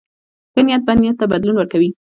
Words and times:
ښه 0.53 0.61
نیت 0.65 0.81
بد 0.87 0.97
نیت 1.03 1.15
ته 1.19 1.25
بدلون 1.31 1.55
ورکوي. 1.57 1.89